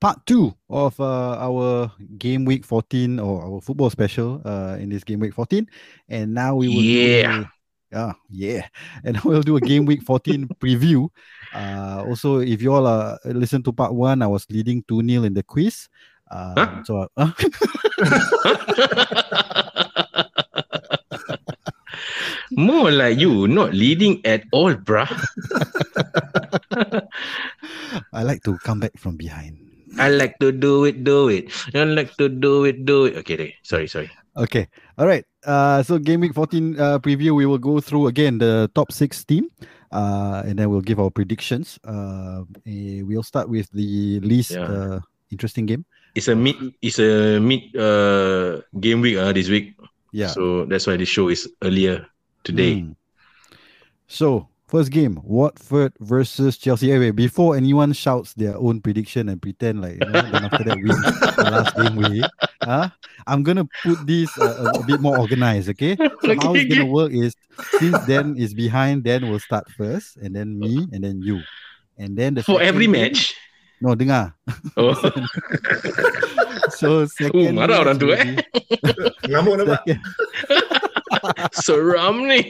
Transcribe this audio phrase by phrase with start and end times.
[0.00, 5.04] part two of uh, our game week 14 or our football special uh, in this
[5.04, 5.66] game week 14
[6.08, 7.32] and now we will Yeah.
[7.32, 7.50] do a,
[7.92, 8.66] yeah yeah
[9.04, 11.08] and we'll do a game week 14 preview
[11.54, 15.34] uh, also if you all uh, listen to part one i was leading 2-0 in
[15.34, 15.88] the quiz
[16.30, 16.82] um, Huh?
[16.84, 17.30] so uh,
[22.52, 25.08] More like you, not leading at all, bruh.
[28.12, 29.58] i like to come back from behind
[29.98, 31.50] I like to do it, do it.
[31.74, 33.16] I like to do it, do it.
[33.24, 33.54] Okay, okay.
[33.62, 34.10] sorry, sorry.
[34.36, 34.68] Okay.
[34.98, 35.24] All right.
[35.44, 39.24] Uh, so game week 14 uh, preview, we will go through again the top six
[39.24, 39.48] team,
[39.92, 41.78] uh, and then we'll give our predictions.
[41.84, 44.68] Uh, eh, we'll start with the least Yeah.
[44.68, 45.84] uh, interesting game.
[46.14, 49.76] It's a mid, it's a mid uh game week uh, this week.
[50.12, 50.28] Yeah.
[50.32, 52.08] So that's why the show is earlier
[52.44, 52.80] today.
[52.80, 52.96] Mm.
[54.08, 56.90] So first game, Watford versus Chelsea.
[56.90, 60.76] Anyway, before anyone shouts their own prediction and pretend like you know, then after that
[60.76, 62.24] win the last game week,
[62.62, 62.90] huh?
[63.26, 65.68] I'm gonna put this uh, a, a bit more organized.
[65.70, 65.96] Okay.
[65.96, 67.34] So how it's gonna work is
[67.78, 71.40] since Dan is behind, Dan will start first, and then me, and then you,
[71.98, 73.34] and then the For every game- match.
[73.80, 74.32] No, dengar.
[74.76, 74.96] Oh.
[76.76, 77.54] So second.
[77.56, 78.40] marah orang match tu, will eh.
[78.42, 79.80] be- Ngamuk nampak?
[81.22, 82.40] Second, Seram ni.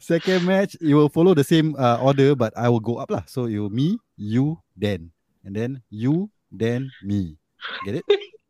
[0.00, 3.22] second match, you will follow the same uh, order, but I will go up lah.
[3.26, 5.14] So you, me, you, then.
[5.44, 7.36] and then you, then me.
[7.84, 8.04] Get it?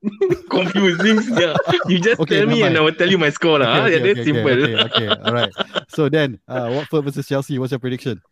[0.51, 1.21] Confusing.
[1.37, 1.57] Yeah.
[1.89, 3.85] You just Okay, tell me never and I will tell you my score lah.
[3.85, 4.53] Okay, Okay, okay, That's okay, simple.
[4.53, 5.53] Okay, okay, all right.
[5.89, 7.59] So then, uh, Watford versus Chelsea.
[7.59, 8.23] What's your prediction?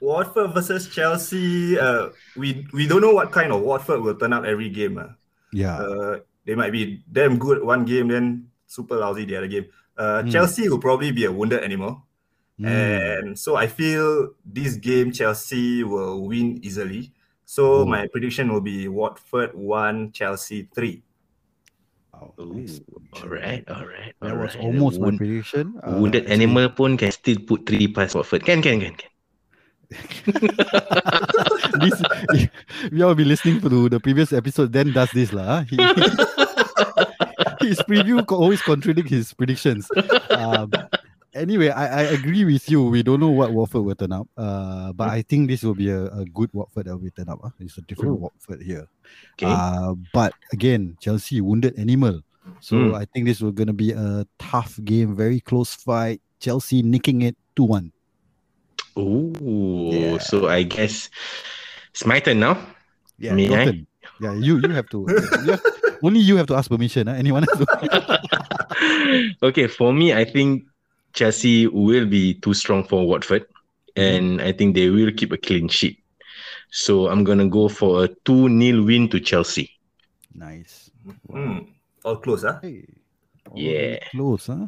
[0.00, 1.78] Watford versus Chelsea.
[1.78, 4.96] Uh, we we don't know what kind of Watford will turn up every game.
[4.96, 5.12] Uh.
[5.52, 5.76] Yeah.
[5.76, 6.14] Uh,
[6.46, 9.66] they might be damn good one game, then super lousy the other game.
[9.98, 10.30] Uh, Hmm.
[10.30, 12.06] Chelsea will probably be a wounded animal,
[12.62, 12.70] Mm.
[12.70, 17.10] and so I feel this game Chelsea will win easily.
[17.44, 17.84] So Oh.
[17.84, 21.02] my prediction will be Watford one, Chelsea three.
[22.14, 22.78] Wow, Ooh, nice.
[23.18, 24.14] Alright, alright.
[24.22, 24.70] That was alright.
[24.70, 25.74] almost my prediction.
[25.82, 28.46] Uh, Wounded actually- animal pun can still put three past Watford.
[28.46, 29.10] Can, can, can, can.
[31.82, 31.98] this,
[32.94, 34.70] we all be listening to the previous episode.
[34.70, 35.66] Then does this lah.
[37.70, 39.86] his preview always contradict his predictions.
[40.30, 40.70] Um,
[41.32, 42.84] anyway, I, I agree with you.
[42.90, 44.26] We don't know what Watford will turn up.
[44.36, 47.28] Uh, but I think this will be a, a good Watford that will be turn
[47.30, 47.40] up.
[47.42, 47.50] huh?
[47.62, 48.26] It's a different Ooh.
[48.28, 48.86] Watford here.
[49.38, 49.46] Okay.
[49.46, 52.20] Uh, but again, Chelsea wounded animal.
[52.60, 52.96] So Mm.
[52.98, 56.20] I think this will gonna be a tough game, very close fight.
[56.40, 57.92] Chelsea nicking it two one.
[58.98, 60.18] Ooh, Yeah.
[60.18, 61.10] so I guess
[61.92, 62.58] it's my turn now.
[63.20, 63.64] Yeah, your eh?
[63.66, 63.86] turn.
[64.20, 65.06] Yeah, you you have to.
[65.44, 65.64] you have-
[66.02, 67.06] only you have to ask permission.
[67.06, 67.14] Huh?
[67.14, 67.64] Anyone else?
[69.42, 70.64] okay, for me, I think
[71.12, 73.46] Chelsea will be too strong for Watford,
[73.96, 74.46] and mm-hmm.
[74.46, 75.98] I think they will keep a clean sheet.
[76.70, 79.70] So I'm gonna go for a 2 0 win to Chelsea.
[80.34, 80.90] nice.
[81.30, 81.58] Hmm.
[82.04, 82.60] All close, huh?
[82.62, 82.84] Hey.
[83.50, 83.98] all Yeah.
[84.10, 84.66] Close, huh?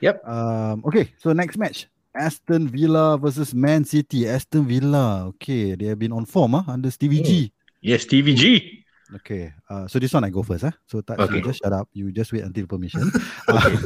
[0.00, 0.28] Yep.
[0.28, 0.82] Um.
[0.86, 1.12] Okay.
[1.18, 4.28] So next match, Aston Villa versus Man City.
[4.28, 5.26] Aston Villa.
[5.34, 6.64] Okay, they have been on form, huh?
[6.68, 7.46] Under Stevie G.
[7.46, 7.63] Hmm.
[7.84, 8.80] Yes, TVG.
[9.20, 9.52] Okay.
[9.68, 10.72] Uh, so this one I go first, huh?
[10.88, 11.36] So Taj, Okay.
[11.36, 11.86] you just shut up.
[11.92, 13.04] You just wait until permission.
[13.48, 13.76] uh,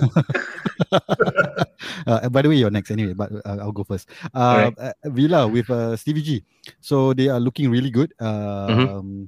[2.06, 4.08] uh, by the way, you're next anyway, but uh, I'll go first.
[4.32, 4.78] Uh, Alright.
[4.78, 6.44] uh, Villa with uh, Stevie G.
[6.80, 8.14] So they are looking really good.
[8.20, 9.24] Um, Mm-hmm.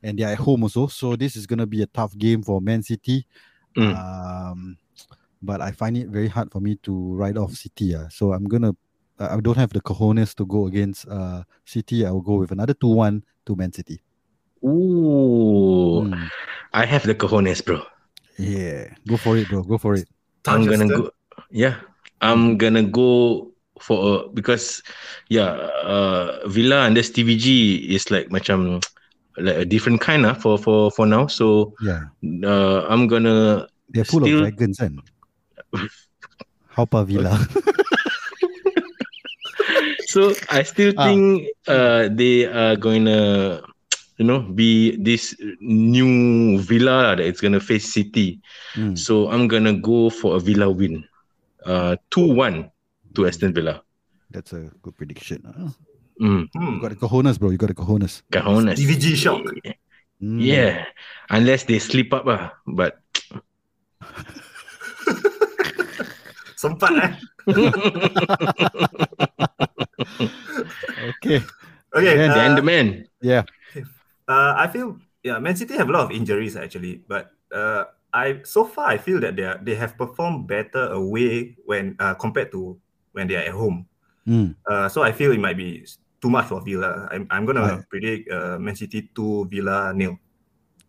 [0.00, 0.86] And they're at home also.
[0.86, 3.26] So this is going to be a tough game for Man City.
[3.76, 3.98] Mm.
[3.98, 4.78] Um,
[5.42, 7.96] but I find it very hard for me to write off City.
[7.96, 8.06] Uh.
[8.08, 8.76] So I'm going to,
[9.18, 12.06] I don't have the cojones to go against uh, City.
[12.06, 14.00] I will go with another 2 1 to Man City.
[14.64, 16.28] Ooh, Mm.
[16.74, 17.82] I have the cojones, bro.
[18.38, 19.62] Yeah, go for it, bro.
[19.62, 20.06] Go for it.
[20.46, 21.10] I'm gonna go.
[21.50, 21.76] Yeah,
[22.20, 23.50] I'm gonna go
[23.80, 24.82] for a because
[25.30, 27.46] yeah, uh, Villa and the Stevie G
[27.94, 28.82] is like macam
[29.38, 31.26] like a different kind ah for for for now.
[31.26, 32.10] So Yeah,
[32.42, 34.98] uh, I'm gonna they're full Still- of dragons, and
[36.78, 37.34] Haupa Villa.
[40.10, 41.04] so I still Ah.
[41.06, 43.60] think uh they are gonna
[44.18, 48.40] you know be this new Villa that it's gonna face City.
[48.74, 48.98] Mm.
[48.98, 51.04] So I'm gonna go for a Villa win,
[51.64, 52.70] uh two one
[53.14, 53.80] to Aston Villa.
[54.30, 55.42] That's a good prediction.
[55.46, 55.70] huh?
[56.20, 56.48] Mm.
[56.52, 57.50] You got the cojones, bro.
[57.50, 58.22] You got the cojones.
[58.30, 58.76] Cajones.
[58.76, 59.40] DVG shock.
[60.20, 60.42] Mm.
[60.42, 60.84] Yeah,
[61.30, 62.52] unless they slip up ah.
[62.66, 62.98] But
[66.58, 67.14] Sempat eh.
[71.18, 71.38] Okay.
[71.94, 72.14] Okay.
[72.18, 72.86] Then- uh, then the man.
[73.22, 73.42] Yeah.
[74.28, 78.40] Uh, I feel yeah, Man City have a lot of injuries actually, but uh, I
[78.44, 82.52] so far I feel that they are, they have performed better away when uh, compared
[82.52, 82.76] to
[83.12, 83.88] when they are at home.
[84.28, 84.54] Mm.
[84.68, 85.86] Uh, so I feel it might be
[86.20, 87.08] too much for Villa.
[87.10, 87.88] I'm, I'm gonna Right.
[87.88, 90.18] predict uh, Man City two, Villa nil.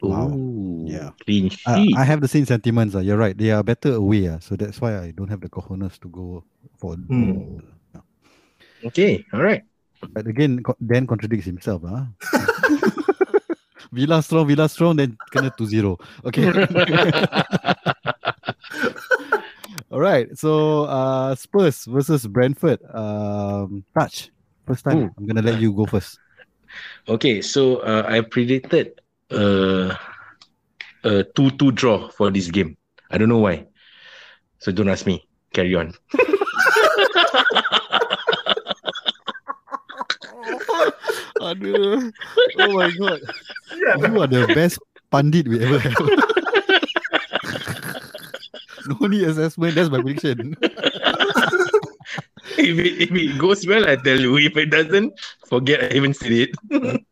[0.01, 0.31] Wow.
[0.31, 1.12] Ooh, Yeah.
[1.24, 1.95] Clean Uh, sheet.
[1.95, 2.95] I have the same sentiments.
[2.95, 3.38] Uh, you're right.
[3.38, 4.27] They are better away.
[4.27, 6.44] Uh, so that's why I don't have the cojones to go
[6.80, 6.95] for.
[6.95, 7.59] Hmm.
[8.86, 9.24] okay.
[9.33, 9.63] All right.
[10.13, 11.83] But again, co- Dan contradicts himself.
[11.83, 12.06] Uh.
[13.91, 15.97] Villa strong, Villa strong, then kena 2-0.
[16.25, 16.45] Okay.
[19.91, 20.27] All right.
[20.38, 22.80] So uh, Spurs versus Brentford.
[22.94, 24.30] Um, touch.
[24.65, 24.97] First time.
[24.97, 25.09] Ooh.
[25.18, 26.19] I'm gonna let you go first.
[27.07, 29.01] Okay, so uh, I predicted
[29.31, 29.95] uh,
[31.03, 32.77] a 2-2 draw for this game.
[33.09, 33.65] I don't know why.
[34.59, 35.27] So don't ask me.
[35.53, 35.94] Carry on.
[41.39, 42.12] Aduh.
[42.59, 43.21] Oh my god.
[43.71, 44.80] You are the best
[45.12, 45.95] pandit we ever had.
[48.88, 49.75] no need assessment.
[49.75, 50.56] That's my prediction.
[52.57, 54.38] if, it, if it goes well, I tell you.
[54.38, 55.13] If it doesn't,
[55.47, 56.51] forget I even said it.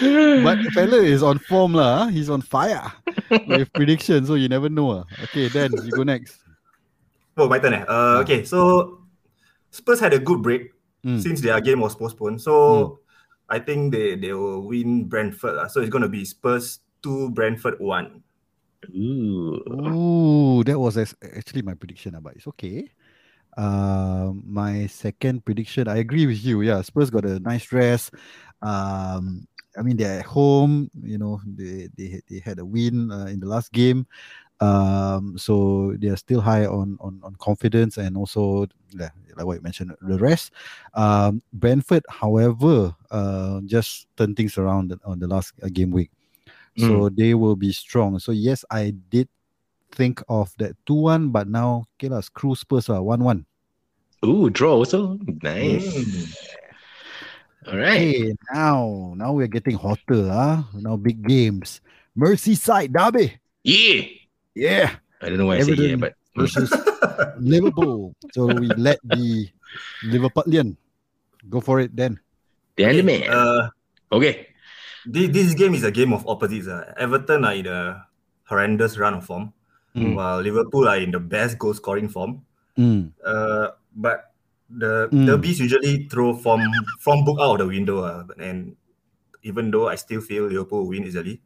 [0.00, 2.04] But fella is on form lah.
[2.04, 2.08] ah.
[2.08, 2.88] He's on fire
[3.46, 4.24] with prediction.
[4.24, 5.04] So you never know.
[5.04, 5.04] ah.
[5.28, 6.40] Okay, then you go next.
[7.36, 7.74] Oh, my turn.
[7.74, 7.84] Eh?
[7.84, 8.98] Uh, okay, so
[9.70, 10.72] Spurs had a good break
[11.04, 11.22] Mm.
[11.22, 12.40] since their game was postponed.
[12.42, 13.00] So
[13.48, 15.56] I think they, they will win Brentford.
[15.56, 15.66] lah.
[15.66, 18.22] So it's gonna be Spurs two, Brentford one.
[18.94, 19.60] Ooh.
[19.68, 22.88] Ooh, that was actually my prediction, ah, but it's okay.
[23.56, 26.62] Um, my second prediction, I agree with you.
[26.62, 28.14] Yeah, Spurs got a nice rest.
[28.62, 30.90] Um, I mean they're at home.
[31.02, 34.06] You know, they they they had a win uh, in the last game.
[34.60, 39.56] Um, so they are still high on on on confidence and also yeah, like what
[39.56, 40.52] you mentioned the rest.
[40.94, 46.10] Um, Brentford, however, uh, just turned things around on the last uh, game week.
[46.78, 48.18] So they will be strong.
[48.18, 49.28] So yes, I did
[49.92, 53.44] think of that 2-1, but now okay lah, screw Spurs lah, 1-1.
[54.24, 55.18] Ooh, draw also.
[55.42, 55.84] Nice.
[55.84, 56.36] Mm.
[57.68, 58.00] All right.
[58.00, 60.64] Okay, now now we're getting hotter, ah.
[60.72, 61.80] Now big games.
[62.16, 63.36] Merseyside derby.
[63.64, 64.19] Yeah.
[64.54, 64.96] Yeah.
[65.20, 66.72] I don't know why I say yeah, but versus
[67.38, 68.14] Liverpool.
[68.32, 69.48] So we let the
[70.06, 70.76] Liverpoolian
[71.48, 72.18] go for it then.
[72.76, 73.28] then the man.
[73.28, 73.68] Uh,
[74.12, 74.48] okay.
[75.06, 76.68] this, this game is a game of opposites.
[76.68, 76.92] Uh.
[76.96, 78.06] Everton are in a
[78.44, 79.52] horrendous run of form,
[79.96, 80.14] Mm.
[80.14, 82.46] while Liverpool are in the best goal scoring form.
[82.78, 83.10] Mm.
[83.26, 84.30] Uh, but
[84.70, 85.26] the Mm.
[85.26, 86.62] derbies usually throw from
[87.02, 88.06] from book out of the window.
[88.06, 88.76] Uh, and
[89.42, 91.42] even though I still feel Liverpool win easily,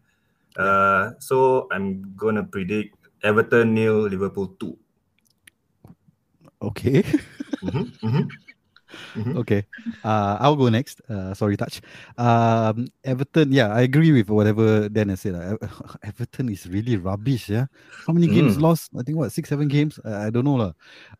[0.58, 4.78] uh, so I'm gonna predict Everton nil, Liverpool two.
[6.62, 7.02] Okay.
[7.64, 7.88] Mhm,
[9.16, 9.36] mhm.
[9.42, 9.66] Okay.
[10.04, 11.00] Uh, I'll go next.
[11.08, 11.80] Uh, sorry, Taj.
[12.18, 13.50] Um, Everton.
[13.50, 15.34] Yeah, I agree with whatever Dan has said.
[15.34, 15.56] Uh,
[16.04, 17.48] Everton is really rubbish.
[17.48, 17.66] Yeah.
[18.06, 18.62] How many games Mm.
[18.62, 18.92] lost?
[18.94, 19.98] I think what six, seven games.
[20.04, 20.72] Uh, I don't know lah.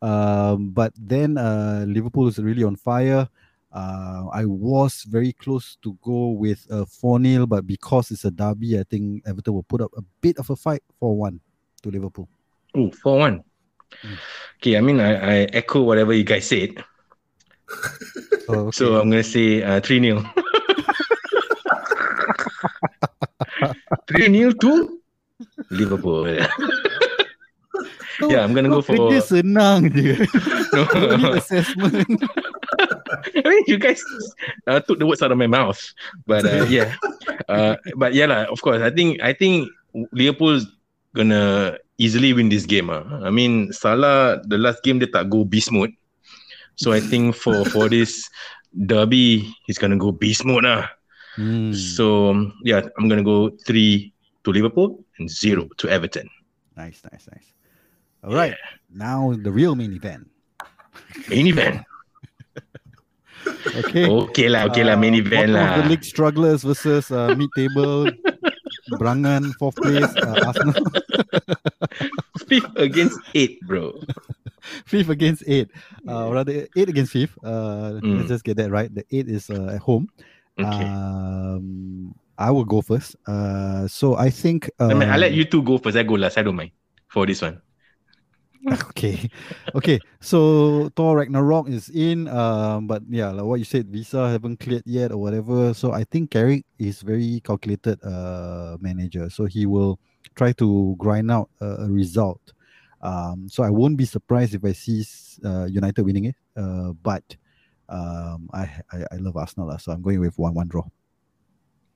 [0.04, 3.26] Um, but then uh, Liverpool is really on fire.
[3.74, 8.30] Uh, I was very close to go with a 4 0, but because it's a
[8.30, 11.40] derby, I think Everton will put up a bit of a fight for one
[11.82, 12.28] to Liverpool.
[12.76, 13.42] Oh, 4-1.
[14.02, 14.18] Mm.
[14.58, 16.82] Okay, I mean, I, I echo whatever you guys said.
[18.46, 20.20] So, So I'm going to say uh, 3-0.
[24.06, 25.00] 3-0 to
[25.70, 26.26] Liverpool.
[28.20, 30.22] Kau- yeah, I'm gonna go for- kerja senang je.
[30.74, 31.38] No.
[31.38, 32.18] Assessment.
[33.34, 34.02] I mean, you guys
[34.66, 35.78] uh, took the words out of my mouth,
[36.26, 36.94] but uh, yeah,
[37.46, 38.50] uh, but yeah, lah.
[38.50, 39.70] Of course, I think I think
[40.10, 40.66] Liverpool's
[41.14, 42.90] gonna easily win this game.
[42.90, 45.94] Ah, I mean, Salah the last game dia tak go beast mode,
[46.74, 48.26] so I think for for this
[48.74, 50.90] derby he's gonna go beast mode ah.
[51.38, 51.70] Hmm.
[51.70, 52.34] So
[52.66, 54.10] yeah, I'm gonna go three
[54.42, 56.26] to Liverpool and zero to Everton.
[56.74, 57.46] Nice, nice, nice.
[58.24, 58.54] All right.
[58.90, 60.30] Now the real main event.
[61.28, 61.82] Main event.
[63.76, 64.08] Okay.
[64.08, 65.76] Okay lah, okay lah, main Uh, event bottom of lah.
[65.84, 68.08] The league strugglers versus uh, mid table.
[69.00, 70.08] Brangan fourth place.
[70.16, 70.76] Uh, Arsenal
[72.48, 73.92] Fifth against eight, bro.
[74.88, 75.68] fifth against eight.
[76.08, 77.36] Uh, rather eight against fifth.
[77.44, 78.24] Uh, Mm.
[78.24, 78.88] Let's just get that right.
[78.92, 80.08] The eight is uh, at home.
[80.56, 80.84] Okay.
[80.88, 83.16] Um, I will go first.
[83.28, 84.68] Uh, so I think.
[84.80, 85.96] I mean, I um, let you two go first.
[85.96, 86.36] I go last.
[86.40, 86.72] I don't mind
[87.08, 87.60] for this one.
[88.90, 89.28] okay,
[89.74, 90.00] okay.
[90.20, 94.84] So Thor Ragnarok is in, um, but yeah, like what you said, visa haven't cleared
[94.86, 95.74] yet or whatever.
[95.74, 99.28] So I think Carrick is very calculated uh manager.
[99.28, 100.00] So he will
[100.34, 102.40] try to grind out a, a result.
[103.02, 105.04] Um, so I won't be surprised if I see
[105.44, 106.36] uh, United winning it.
[106.56, 107.24] Uh, but
[107.88, 110.88] um, I, I I love Arsenal, lah, so I'm going with one one draw.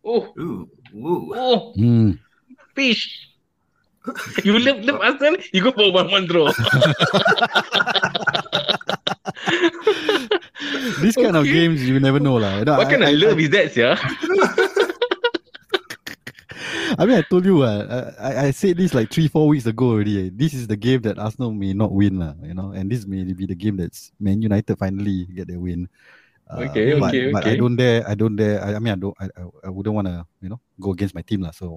[0.04, 1.32] Oh, Ooh, ooh.
[1.34, 2.18] oh, Mm.
[2.74, 3.32] fish.
[4.44, 6.50] You love love Arsenal, you go for one one draw.
[11.00, 12.58] These kind of games you never know, lah.
[12.58, 13.96] You know, what kind of love is that, yeah?
[16.98, 19.90] I mean, I told you, uh, I, I said this like three, four weeks ago
[19.94, 20.26] already.
[20.26, 20.30] eh.
[20.32, 22.34] This is the game that Arsenal may not win, lah.
[22.42, 25.88] You know, and this may be the game that's Man United finally get their win.
[26.50, 28.08] Uh, Okay, but, okay, But I don't dare.
[28.08, 28.64] I don't dare.
[28.64, 29.14] I, I mean, I don't.
[29.20, 31.52] I, I, I wouldn't want to, you know, go against my team, lah.
[31.52, 31.70] So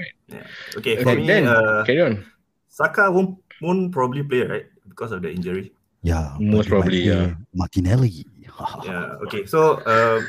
[0.00, 0.40] one-one.
[0.40, 0.46] Yeah.
[0.80, 2.24] Okay, Okay, for me, then uh, carry on.
[2.68, 4.66] Saka won't, won't probably play, right?
[4.88, 5.72] Because of the injury.
[6.02, 7.34] Yeah, Most but you might probably, yeah.
[7.54, 8.24] Martinelli.
[8.84, 9.16] Yeah.
[9.24, 9.46] Okay.
[9.46, 10.20] So, uh,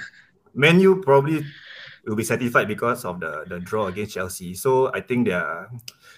[0.53, 1.43] Man U probably
[2.05, 4.55] will be satisfied because of the the draw against Chelsea.
[4.55, 5.67] So I think their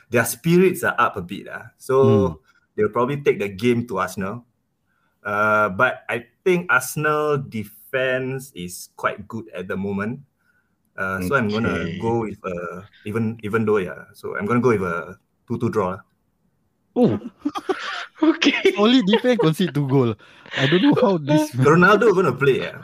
[0.10, 1.48] their spirits are up a bit.
[1.50, 1.74] Uh.
[1.78, 2.34] So Hmm.
[2.78, 4.46] they'll probably take the game to Arsenal.
[5.26, 10.22] Uh, but I think Arsenal defense is quite good at the moment.
[10.98, 11.98] Uh, so I'm gonna Okay.
[12.00, 14.06] go with uh, even even though yeah.
[14.14, 15.98] So I'm gonna go with a two two draw.
[16.96, 17.20] Oh,
[18.24, 18.74] okay.
[18.78, 20.16] Only defense concede two goal.
[20.58, 21.52] I don't know how this.
[21.52, 22.60] Ronaldo gonna play.
[22.60, 22.82] Yeah.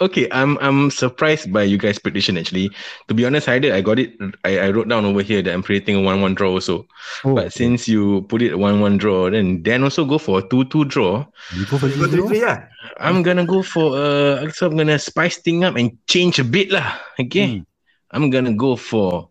[0.00, 2.72] Okay, I'm I'm surprised by you guys' prediction actually.
[3.08, 4.16] To be honest, I did I got it.
[4.48, 6.88] I, I wrote down over here that I'm predicting a one-one draw also.
[7.22, 7.60] Oh, but okay.
[7.68, 11.28] since you put it one-one draw, then Dan also go for a two-two draw.
[11.52, 12.64] you go for You go three three three yeah.
[12.96, 16.72] I'm gonna go for uh so I'm gonna spice thing up and change a bit
[16.72, 16.96] lah.
[17.20, 17.60] Okay.
[17.60, 17.68] Hmm.
[18.10, 19.28] I'm gonna go for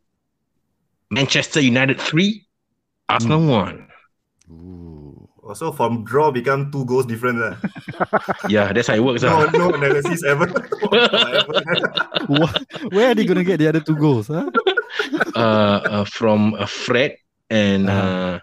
[1.09, 2.45] Manchester United three,
[3.09, 3.89] Arsenal one.
[4.53, 4.78] Ooh.
[5.49, 7.41] Also from draw become two goals different.
[7.41, 7.57] lah.
[8.53, 9.25] Yeah, that's how it works.
[9.25, 9.49] no ah.
[9.49, 10.45] no analysis ever.
[10.93, 11.57] Whatever.
[12.93, 14.29] Where are they gonna get the other two goals?
[14.29, 14.45] Huh?
[15.33, 17.17] uh, uh, from a Fred
[17.49, 17.97] and Uh-huh.
[17.97, 18.39] uh,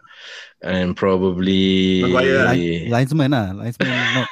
[0.67, 3.87] and probably Line, linesman, ah, linesman
[4.19, 4.29] not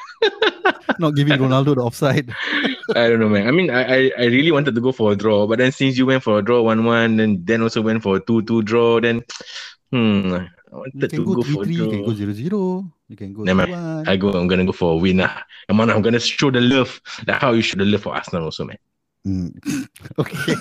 [0.99, 2.35] not giving Ronaldo the offside.
[2.99, 3.47] I don't know, man.
[3.47, 5.95] I mean, I, I I really wanted to go for a draw, but then since
[5.97, 9.23] you went for a draw one-one, then then also went for a two-two draw, then
[9.95, 12.07] hmm, I You wanted to go go three for three, you can draw.
[12.07, 14.09] go zero zero, you can go Never one.
[14.09, 14.31] I go.
[14.31, 15.31] I'm gonna go for a winner.
[15.69, 18.45] Come on, I'm gonna show the love, like how you show the love for Arsenal
[18.45, 18.79] also, man.
[19.27, 19.55] Mm.
[20.19, 20.55] okay.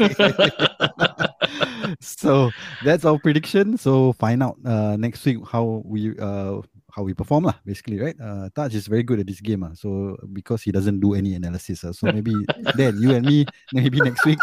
[2.00, 2.51] so
[2.86, 3.77] that's our prediction.
[3.77, 6.62] So find out uh, next week how we uh,
[6.93, 7.57] how we perform lah.
[7.65, 8.13] Basically, right?
[8.21, 9.65] Uh, Taj is very good at this game.
[9.65, 12.29] Ah, so because he doesn't do any analysis, ah, so maybe
[12.77, 14.38] then you and me maybe next week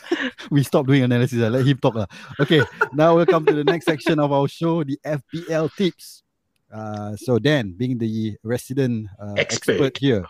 [0.50, 1.36] we stop doing analysis.
[1.44, 2.08] ah, let him talk lah.
[2.40, 2.64] Okay.
[2.96, 6.24] Now we'll come to the next section of our show, the FPL tips.
[6.72, 9.76] Uh, so Dan, being the resident uh, Expert.
[9.76, 10.24] expert here,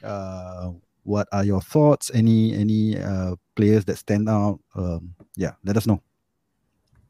[0.00, 0.70] uh,
[1.04, 2.08] what are your thoughts?
[2.14, 4.62] Any any uh, players that stand out?
[4.78, 6.00] Um, yeah, let us know.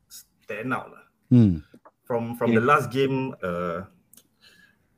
[0.08, 0.90] Stand out.
[0.90, 1.04] lah.
[1.30, 1.60] Hmm.
[2.08, 2.60] From from Yeah.
[2.60, 3.84] the last game, uh,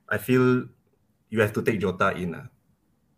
[0.08, 0.66] I feel
[1.30, 2.46] you have to take Jota in uh,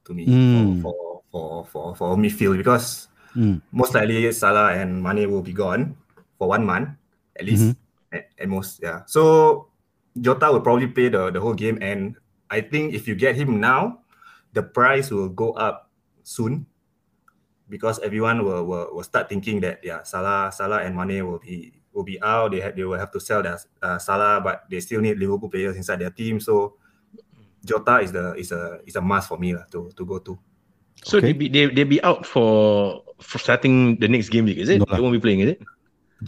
[0.04, 0.82] to me Mm.
[0.82, 0.94] for, for
[1.30, 3.60] for for for midfield because Mm.
[3.68, 5.92] most likely Salah and Mane will be gone
[6.40, 6.88] for one month
[7.36, 8.16] at least Mm-hmm.
[8.16, 8.80] at, at most.
[8.80, 9.04] Yeah.
[9.04, 9.68] So
[10.16, 12.16] Jota will probably play the, the whole game, and
[12.48, 14.00] I think if you get him now,
[14.56, 15.92] the price will go up
[16.24, 16.64] soon
[17.68, 21.76] because everyone will, will, will start thinking that yeah Salah Salah and Mane will be
[21.96, 22.52] will be out.
[22.52, 25.48] They ha- they will have to sell their uh, Salah, but they still need Liverpool
[25.48, 26.36] players inside their team.
[26.38, 26.76] So
[27.64, 30.36] Jota is the is a is a must for me lah to to go to.
[31.00, 31.32] So Okay.
[31.32, 34.78] they be they they be out for for starting the next game week, is it?
[34.78, 35.60] No they won't be playing, is it?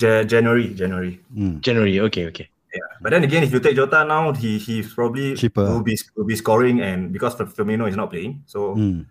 [0.01, 1.21] Ja- January January.
[1.37, 1.61] Mm.
[1.61, 2.01] January.
[2.09, 2.49] Okay, okay.
[2.69, 5.65] Yeah, but then again, if you take Jota now, he he's probably Cheaper.
[5.65, 9.09] will be will be scoring, and because Fir- Firmino is not playing, so Mm.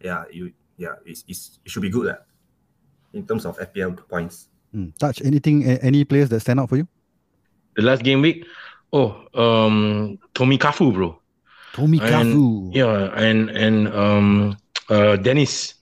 [0.00, 2.20] yeah, you yeah, it's, it's it should be good lah.
[3.12, 4.90] In terms of FPL points, Mm.
[4.98, 5.62] Taj anything?
[5.64, 6.86] Any players that stand out for you?
[7.76, 8.44] The last game week,
[8.92, 11.18] oh, um, Tommy Cafu, bro.
[11.74, 12.70] Tommy And- Cafu.
[12.74, 14.56] Yeah, and and um,
[14.90, 15.74] uh, Dennis,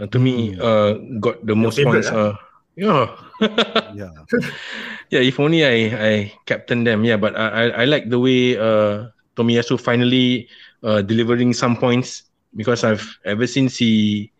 [0.00, 0.60] uh, to me, Hmm.
[0.60, 2.12] uh, got the most favourite, points.
[2.12, 2.34] Uh,
[2.76, 3.08] yeah.
[3.94, 4.10] Yeah.
[5.12, 6.12] yeah, if only I I
[6.48, 7.04] captain them.
[7.04, 10.48] Yeah, but I I, I like the way uh Tomiyasu finally
[10.82, 12.24] uh delivering some points
[12.56, 14.30] because I've ever since he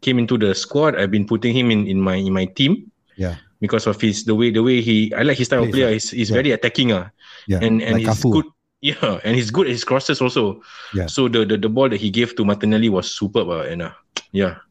[0.00, 2.88] came into the squad, I've been putting him in in my in my team.
[3.18, 3.36] Yeah.
[3.60, 5.90] Because of his the way the way he I like his style of player.
[5.90, 6.38] He's he's Yeah.
[6.38, 7.10] very attacking ah.
[7.50, 7.58] Yeah.
[7.58, 8.30] And and like he's Cafu.
[8.30, 8.46] good.
[8.78, 10.62] Yeah, and he's good at his crosses also.
[10.94, 11.10] Yeah.
[11.10, 13.92] So the, the the ball that he gave to Martinelli was superb uh, and uh,
[14.30, 14.62] yeah.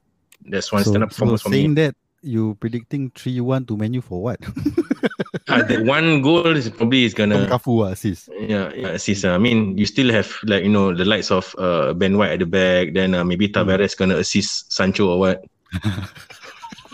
[0.48, 1.92] That's one So, stand up so performance for saying that,
[2.24, 4.40] you predicting three one to Man U for what?
[5.48, 8.28] Ah, that one goal is probably is gonna Cafu uh, assist.
[8.36, 9.24] yeah, yeah assist.
[9.24, 9.36] ah.
[9.36, 12.40] I mean, you still have like you know the likes of uh, Ben White at
[12.40, 12.92] the back.
[12.96, 15.44] Then uh, maybe Tavares gonna assist Sancho or what.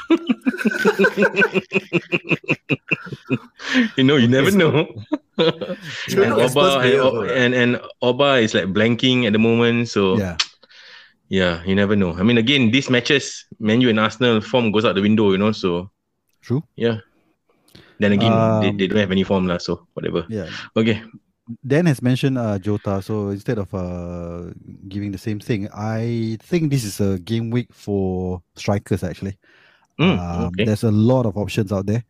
[3.98, 4.88] you know, you never know.
[5.38, 7.32] And Oba and, player O- also, right?
[7.34, 9.90] and and Oba is like blanking at the moment.
[9.90, 10.38] So Yeah.
[11.30, 12.14] yeah, you never know.
[12.14, 15.32] I mean, again, these matches, Man U and Arsenal form goes out the window.
[15.34, 15.90] You know, so
[16.46, 16.62] True.
[16.78, 17.02] yeah.
[17.98, 18.30] Then again,
[18.62, 19.58] they, Um, they don't have any form lah.
[19.58, 20.26] So whatever.
[20.30, 20.50] Yeah.
[20.78, 21.02] Okay.
[21.66, 24.54] Dan has mentioned uh, Jota, so instead of uh,
[24.88, 29.36] giving the same thing, I think this is a game week for strikers actually.
[30.00, 30.66] Mm, Um, okay.
[30.66, 32.04] There's a lot of options out there.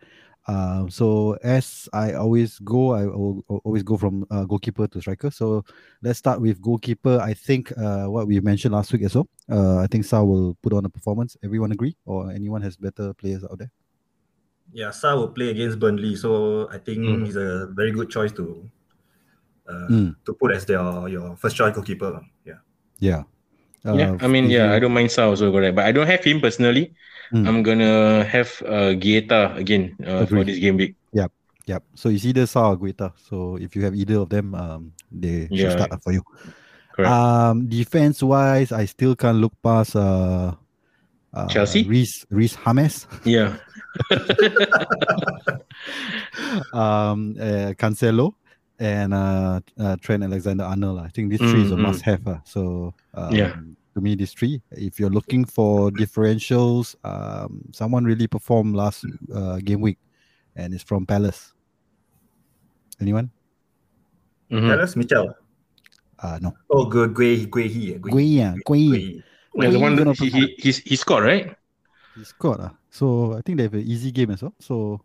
[0.46, 5.32] Um, so as I always go, I will always go from uh, goalkeeper to striker.
[5.32, 5.64] So
[6.02, 7.20] let's start with goalkeeper.
[7.22, 9.28] I think uh, what we mentioned last week as well.
[9.50, 11.38] Uh, I think Sa will put on a performance.
[11.44, 13.72] Everyone agree, or anyone has better players out there?
[14.74, 17.26] Yeah, Sa will play against Burnley, so I think Mm.
[17.26, 18.68] he's a very good choice to
[19.64, 20.16] uh, Mm.
[20.26, 22.20] to put as their your first choice goalkeeper.
[22.44, 22.60] Yeah.
[23.00, 23.24] Yeah.
[23.86, 26.08] yeah, Uh, I mean, yeah, you- I don't mind Sa also correct, but I don't
[26.08, 26.92] have him personally.
[27.34, 27.48] Mm.
[27.48, 30.96] I'm gonna have uh, Guaita again uh, for this game week.
[31.14, 31.32] Yep.
[31.66, 31.84] Yep.
[31.96, 33.12] So it's either Sa or Guaita.
[33.18, 35.72] So if you have either of them, um, they should Yeah.
[35.72, 36.22] start up for you.
[36.94, 37.10] Correct.
[37.10, 40.54] Um, defense wise, I still can't look past uh,
[41.34, 41.84] uh Chelsea?
[41.90, 43.58] Reece Reece James, yeah,
[46.74, 48.36] um, uh, Cancelo,
[48.78, 51.00] and uh, uh Trent Alexander Arnold.
[51.00, 51.82] I think these three is a Mm, mm.
[51.82, 52.28] must have.
[52.28, 53.56] Uh, so um, Yeah.
[53.94, 54.62] To me, these three.
[54.72, 60.00] If you're looking for differentials, um, someone really performed last uh, game week,
[60.56, 61.54] and it's from Palace.
[63.00, 63.30] Anyone?
[64.50, 64.66] Mhm.
[64.70, 65.30] Palace, Mitchell.
[66.18, 66.54] Uh, no.
[66.70, 67.14] Oh, good.
[67.14, 67.94] Gui Gui He.
[68.02, 69.22] Gui, yeah, Gui.
[69.54, 71.54] Yeah, the one Gonna that he, he he's he scored right.
[72.18, 72.62] He scored.
[72.62, 72.74] Uh.
[72.90, 74.56] So I think they have an easy game as well.
[74.60, 75.02] So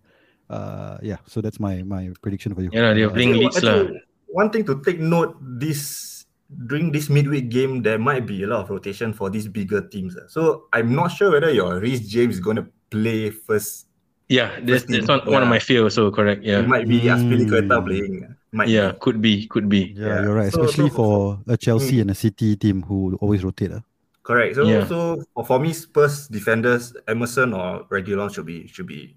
[0.48, 2.70] uh yeah, so that's my my prediction for you.
[2.72, 3.76] Yeah, lah, they're Uh, playing Actually, Leeds lah.
[3.84, 6.17] actually, One thing to take note this
[6.48, 10.16] during this midweek game, there might be a lot of rotation for these bigger teams.
[10.16, 10.24] ah.
[10.28, 13.86] So I'm not sure whether your Reece James is going to play first.
[14.28, 16.10] Yeah, that's, First team, that's one, one of my fear also.
[16.10, 16.44] Correct.
[16.44, 16.62] It Yeah.
[16.62, 17.84] might be Azpilicueta Mm.
[17.86, 18.14] playing.
[18.28, 18.32] ah.
[18.52, 18.98] Might Yeah, be.
[19.00, 19.92] could be, could be.
[19.96, 20.22] Yeah, Yeah.
[20.24, 20.52] you're right.
[20.52, 21.08] So- Especially so for
[21.44, 22.00] for- a Chelsea Mm.
[22.00, 23.72] and a City team who always rotate.
[23.72, 23.80] Uh.
[24.24, 24.56] Correct.
[24.56, 24.84] So Yeah.
[24.88, 29.16] so for, for me, Spurs defenders, Emerson or Reguilon should be should be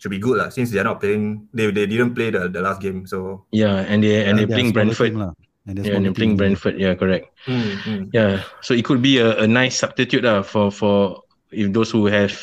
[0.00, 0.48] should be good lah.
[0.48, 3.04] Since they're not playing, they, they didn't play the, the last game.
[3.06, 5.12] So Yeah, and they and Uh, they're playing smaller Brentford.
[5.12, 5.32] team lah.
[5.66, 6.36] And they're Yeah, and smaller they're playing.
[6.36, 6.78] Brentford.
[6.78, 7.28] Yeah, correct.
[7.46, 8.02] mm, mm.
[8.12, 12.06] Yeah, so it could be a, a nice substitute lah for for if those who
[12.06, 12.36] have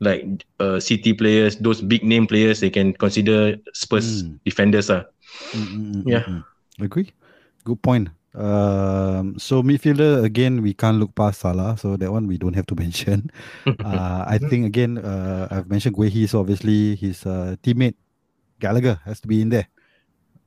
[0.00, 0.26] like
[0.60, 4.38] uh, City players, those big name players, they can consider Spurs Mm.
[4.44, 5.04] defenders ah.
[5.54, 6.24] Mm, mm, mm, Yeah.
[6.26, 6.42] mm, mm.
[6.82, 7.10] Agree.
[7.64, 8.10] Good point.
[8.34, 12.66] Um, so midfielder again, we can't look past Salah, so that one we don't have
[12.66, 13.30] to mention.
[13.82, 17.94] uh, I think again, uh, I've mentioned Guehi, so obviously his uh, teammate
[18.60, 19.68] Gallagher has to be in there.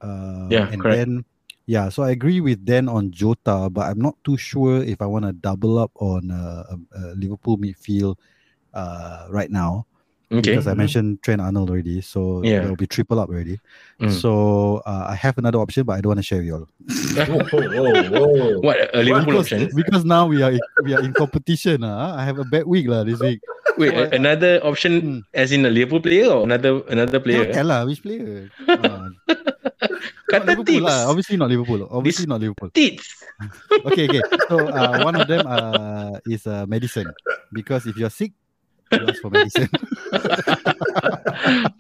[0.02, 1.08] Uh, Yeah, and correct.
[1.08, 1.26] then
[1.68, 5.06] yeah, so I agree with Dan on Jota, but I'm not too sure if I
[5.06, 8.16] want to double up on uh, a, a Liverpool midfield
[8.74, 9.88] uh, right now
[10.28, 10.60] Okay.
[10.60, 12.60] because I mentioned Trent Arnold already, so Yeah.
[12.60, 13.64] there will be triple up already.
[14.04, 14.12] Mm.
[14.12, 16.68] So uh, I have another option, but I don't want to share with you all.
[18.62, 19.70] What a Liverpool because, option?
[19.76, 20.52] because now we are
[20.84, 21.84] we are in competition.
[21.84, 23.40] Uh, I have a bad week lah this week.
[23.78, 25.38] Wait, a- another option Hmm.
[25.38, 27.54] as in a Liverpool player or another another Cannot player?
[27.54, 28.50] tell lah which player.
[28.68, 29.10] Uh,
[30.28, 30.88] not Kata Liverpool tips.
[30.92, 31.00] lah.
[31.08, 31.88] Obviously not Liverpool.
[31.88, 32.70] Obviously This- not Liverpool.
[32.76, 33.08] Tips.
[33.88, 34.24] Okay, okay.
[34.50, 37.06] So uh, one of them uh, is uh, medicine
[37.54, 38.34] because if you're sick,
[38.92, 39.70] you for medicine.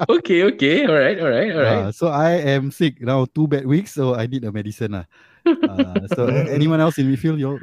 [0.09, 0.85] okay, okay.
[0.85, 1.83] All right, all right, all right.
[1.87, 5.05] Uh, so I am sick now, two bad weeks, so I need a medicine lah.
[5.47, 7.39] Uh, so anyone else in midfield?
[7.39, 7.59] You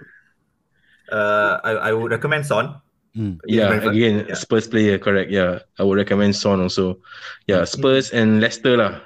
[1.13, 2.81] Uh, I, I would recommend Son.
[3.13, 3.37] mm.
[3.45, 3.95] yeah, Brentford.
[3.95, 4.35] again, Yeah.
[4.35, 5.31] Spurs player, correct.
[5.31, 7.05] Yeah, I would recommend Son also.
[7.47, 9.05] Yeah, Spurs and Leicester lah.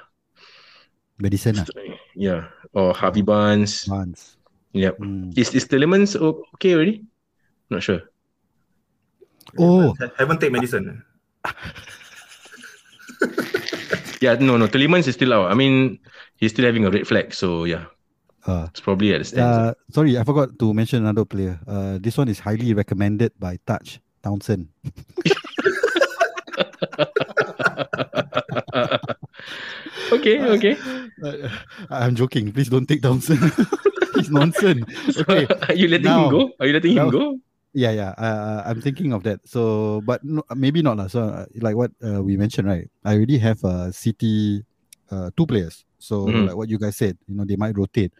[1.19, 1.67] medicine lah.
[2.15, 3.85] Yeah, or Harvey Barnes.
[3.85, 4.39] Barnes.
[4.73, 4.97] Yep.
[5.03, 5.35] Mm.
[5.35, 7.03] Is is Tielemans okay already?
[7.69, 8.08] Not sure.
[9.57, 11.03] Oh, Ha- Haven't take medicine.
[14.21, 14.67] Yeah, no, no.
[14.67, 15.49] Tielemans is still out.
[15.49, 15.97] I mean,
[16.35, 17.33] he's still having a red flag.
[17.33, 17.85] So yeah,
[18.45, 19.57] uh, it's probably at the stands.
[19.57, 21.57] uh, sorry, I forgot to mention another player.
[21.65, 24.67] Uh, this one is highly recommended by Taj Townsend.
[30.11, 30.75] okay, okay.
[31.23, 31.49] Uh,
[31.89, 32.51] I'm joking.
[32.51, 33.39] Please don't take Townsend.
[34.15, 34.83] He's nonsense.
[35.15, 35.47] So, Okay.
[35.69, 36.51] are you letting now- him go?
[36.59, 37.39] Are you letting him now- go?
[37.73, 38.09] Yeah, yeah.
[38.17, 39.45] Uh, I'm thinking of that.
[39.45, 41.07] So, but no, maybe not lah.
[41.07, 42.89] So, uh, like what uh, we mentioned, right?
[43.05, 44.65] I already have a uh, City,
[45.11, 45.85] uh, two players.
[45.99, 46.47] So, Mhm.
[46.47, 48.13] like what you guys said, you know, they might rotate.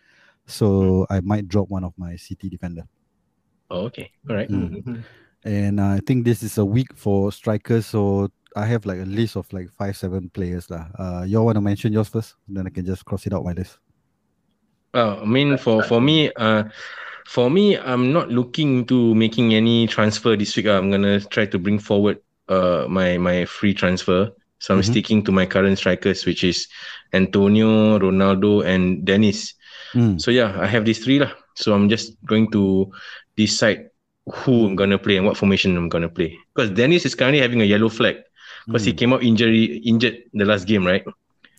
[0.45, 2.85] So, I might drop one of my City defender.
[3.71, 4.12] Oh, okay.
[4.29, 4.49] All right.
[4.49, 4.83] Mm.
[4.85, 5.03] Mhm.
[5.45, 7.85] and I think this is a week for strikers.
[7.85, 10.88] So I have like a list of like five, seven players lah.
[10.99, 12.35] Uh, you all want to mention yours first?
[12.47, 13.79] Then I can just cross it out my list.
[14.93, 16.63] Uh, I mean, for for me, uh,
[17.29, 20.65] for me, I'm not looking to making any transfer this week.
[20.65, 22.17] I'm gonna try to bring forward
[22.49, 24.33] uh my my free transfer.
[24.57, 24.89] So I'm Mhm.
[24.91, 26.65] sticking to my current strikers, which is
[27.13, 29.53] Antonio, Ronaldo, and Dennis.
[29.93, 30.17] Mm.
[30.19, 31.31] So yeah, I have these three lah.
[31.53, 32.89] So I'm just going to
[33.37, 33.93] decide
[34.25, 36.33] who I'm gonna play and what formation I'm gonna play.
[36.53, 38.25] Because Dennis is currently having a yellow flag
[38.65, 38.97] because he Mm.
[38.97, 41.05] came out injury injured the last game, right?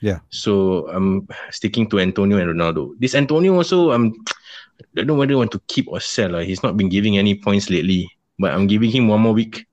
[0.03, 0.19] Yeah.
[0.35, 2.99] So I'm sticking to Antonio and Ronaldo.
[2.99, 4.13] This Antonio also, I'm
[4.81, 6.31] I don't know whether I want to keep or sell.
[6.33, 6.41] lah.
[6.41, 9.67] He's not been giving any points lately, but I'm giving him one more week.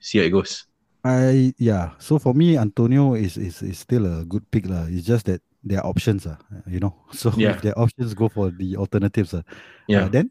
[0.00, 0.64] See how it goes.
[1.04, 1.92] I yeah.
[1.98, 4.86] So for me, Antonio is is, is still a good pick lah.
[4.90, 6.94] It's just that there are options ah, you know.
[7.14, 7.54] So Yeah.
[7.54, 9.42] if there are options, go for the alternatives ah.
[9.86, 10.06] Yeah.
[10.06, 10.26] Uh, then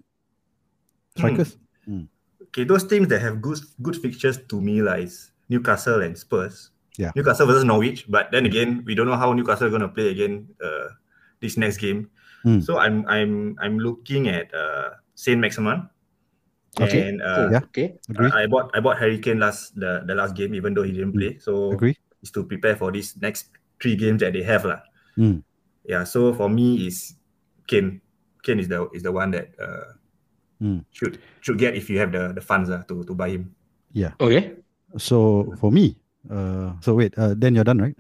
[1.16, 1.20] Hmm.
[1.32, 1.56] strikers.
[2.52, 6.72] Okay, those teams that have good good fixtures to me like is Newcastle and Spurs.
[7.00, 7.12] Yeah.
[7.16, 10.12] Newcastle versus Norwich, but then again, we don't know how Newcastle are going to play
[10.12, 10.92] again uh,
[11.44, 12.08] this next game.
[12.46, 12.62] Hmm.
[12.62, 15.90] So I'm I'm I'm looking at uh, Saint Maximin.
[16.78, 17.10] Okay.
[17.10, 17.66] And uh, Yeah.
[17.74, 17.98] Okay.
[18.06, 18.30] Agree.
[18.30, 21.18] I bought I bought Harry Kane last the, the last game, even though he didn't
[21.18, 21.42] play.
[21.42, 21.98] So Agree.
[22.22, 23.50] is to prepare for this next
[23.82, 24.86] three games that they have lah.
[25.18, 25.42] Mm.
[25.90, 26.06] Yeah.
[26.06, 27.18] So for me is
[27.66, 28.06] Kane.
[28.46, 29.98] Kane is the is the one that uh,
[30.64, 30.88] Mm.
[30.88, 33.52] should should get if you have the the funds uh, to to buy him.
[33.92, 34.16] Yeah.
[34.24, 34.56] Okay.
[34.96, 36.00] So for me,
[36.32, 37.98] uh, so wait, uh, then you're done, right?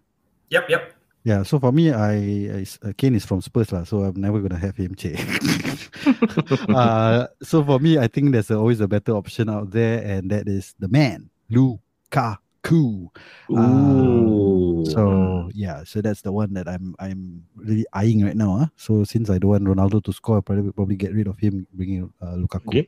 [0.55, 0.71] Yep.
[0.71, 0.94] Yep.
[1.25, 1.41] Yeah.
[1.41, 4.77] So for me, I, uh, Kane is from Spurs lah, so I'm never gonna have
[4.77, 4.93] him.
[5.01, 5.17] Che.
[6.69, 10.47] uh, so for me, I think there's always a better option out there, and that
[10.47, 13.09] is the man, Lukaku.
[13.49, 14.85] Ooh.
[14.85, 18.57] So yeah, so that's the one that I'm I'm really eyeing right now.
[18.61, 18.69] Huh?
[18.77, 21.65] So since I don't want Ronaldo to score, I'll probably probably get rid of him,
[21.73, 22.69] bringing uh, Lukaku.
[22.69, 22.87] Okay.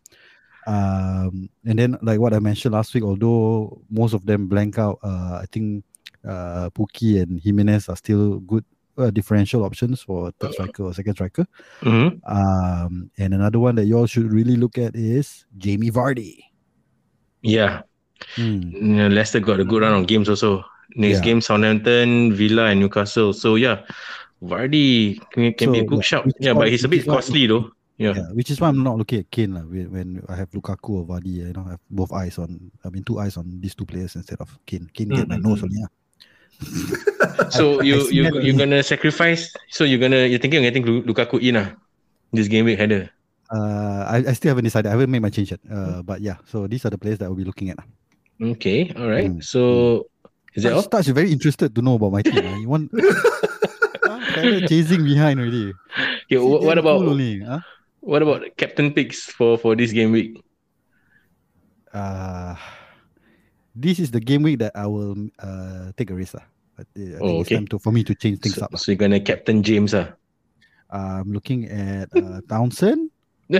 [0.69, 5.00] Um, and then like what I mentioned last week, although most of them blank out,
[5.02, 5.86] uh, I think
[6.28, 8.63] uh, Pookie and Jimenez are still good
[8.98, 11.46] uh, differential options for third striker or second striker.
[11.82, 12.20] Mhm.
[12.26, 16.39] Um, and another one that you all should really look at is Jamie Vardy.
[17.43, 17.82] Yeah.
[18.36, 18.98] Hmm.
[18.98, 20.65] Yeah, Leicester got a good run of games also.
[20.96, 21.24] Next Yeah.
[21.26, 23.34] game, Southampton, Villa, and Newcastle.
[23.34, 23.82] So yeah,
[24.41, 27.46] Vardy can, can be a So, good yeah, is Yeah, but he's a bit costly
[27.46, 27.70] though.
[27.97, 28.13] Yeah.
[28.13, 29.65] Yeah, which is why I'm not looking at Kane lah.
[29.65, 32.69] When, when I have Lukaku or Vardy, you know, I have both eyes on.
[32.86, 34.86] I mean, two eyes on these two players instead of Kane.
[34.93, 35.81] Kane get my Mm, nose only.
[35.81, 35.89] Yeah.
[37.53, 38.65] So I you see you that you're only.
[38.65, 39.49] gonna sacrifice.
[39.73, 41.73] So you're gonna you're thinking of getting Lu- Lukaku in ah,
[42.33, 43.10] this game week header.
[43.49, 44.89] Uh, I, I still haven't decided.
[44.89, 45.62] I haven't made my change yet.
[45.69, 47.79] Uh, but yeah, so these are the players that we'll be looking at.
[48.41, 49.31] Okay, all right.
[49.31, 50.05] Mm, So
[50.53, 50.83] is that all?
[50.83, 52.43] Taj, Taj very interested to know about my team.
[52.45, 52.57] ah.
[52.57, 52.91] You want
[54.05, 55.71] Ah, fella chasing behind already.
[56.27, 57.39] Okay, wha- what CDM about full only?
[57.41, 57.62] Huh?
[58.08, 60.39] What about captain picks for for this game week?
[61.91, 62.56] Uh,
[63.76, 66.39] this is the game week that I will uh take a risk.
[66.39, 66.48] Uh,
[66.80, 67.56] I think Oh, it's okay.
[67.60, 68.72] time to, for me to change things So, up.
[68.80, 70.15] so you're gonna captain James ah.
[70.88, 73.12] I'm looking at uh, Townsend.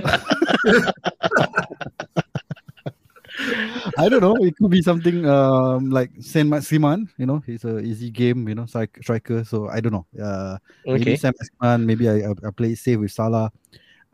[4.00, 4.36] I don't know.
[4.40, 7.12] It could be something um like Saint Maximin.
[7.20, 8.48] You know, it's a easy game.
[8.48, 9.44] You know, striker.
[9.44, 10.06] So I don't know.
[10.16, 10.56] Uh,
[10.88, 11.16] maybe Okay.
[11.20, 11.84] Saint Maximin.
[11.84, 13.52] Maybe I, I I play safe with Salah.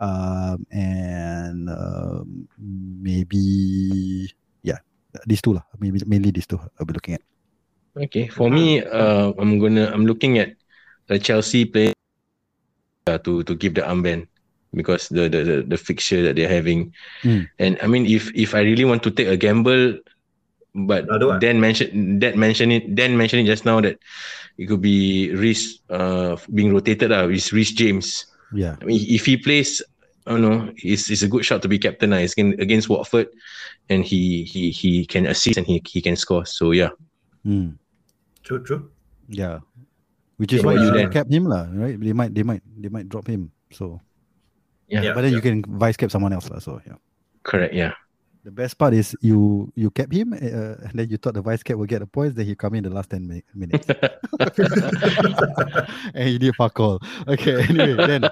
[0.00, 2.48] Um, and um,
[3.00, 4.28] maybe
[4.62, 4.82] yeah,
[5.26, 5.64] these two lah.
[5.78, 6.58] Maybe mainly these two.
[6.58, 7.22] I'll be looking at.
[7.94, 8.26] Okay.
[8.26, 10.58] For me, uh, I'm gonna I'm looking at
[11.08, 11.94] a Chelsea player
[13.06, 14.26] uh, to to give the armband
[14.74, 16.90] because the the the, the fixture that they're having,
[17.22, 17.46] Mm.
[17.62, 20.02] and I mean if if I really want to take a gamble,
[20.74, 21.38] but Ronaldo ah?
[21.38, 24.02] then mention that mention it then mention it just now that
[24.58, 28.26] it could be Reece uh being rotated uh, with Reece James.
[28.54, 28.76] Yeah.
[28.80, 29.82] I mean if he plays.
[30.24, 30.72] I don't know.
[30.80, 32.16] It's, it's a good shot to be captain.
[32.16, 32.24] Uh.
[32.24, 33.28] Against, against Watford,
[33.92, 36.46] and he he he can assist and he he can score.
[36.48, 36.96] So yeah.
[37.44, 37.76] Mm.
[38.40, 38.88] True, true.
[39.28, 39.60] Yeah.
[40.40, 41.12] Which is Okay, why you you should then?
[41.12, 42.00] cap him lah, right?
[42.00, 43.52] They might, they might, they might drop him.
[43.70, 44.00] So,
[44.88, 45.02] Yeah.
[45.02, 45.12] Yeah.
[45.12, 46.58] but then you can vice cap someone else lah.
[46.58, 46.96] So yeah.
[47.44, 47.72] Correct.
[47.76, 47.92] Yeah.
[48.44, 50.36] The best part is you you kept him, uh,
[50.84, 52.36] and then you thought the vice cap will get the points.
[52.36, 53.88] Then he come in the last ten mi- minutes,
[56.14, 57.00] and he did fuck all.
[57.26, 58.28] Okay, anyway, then